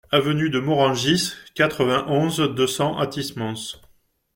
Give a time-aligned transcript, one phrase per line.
[0.09, 3.75] Avenue de Morangis, quatre-vingt-onze, deux cents Athis-Mons